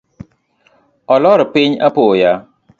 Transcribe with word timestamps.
Olor 1.17 1.45
piny 1.53 1.79
apoya 1.91 2.33